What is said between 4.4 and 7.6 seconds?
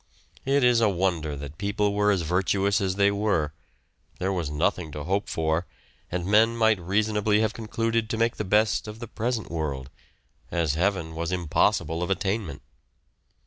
nothing to hope for, and men might reasonably have